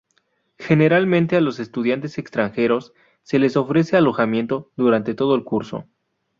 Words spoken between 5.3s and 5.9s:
el curso.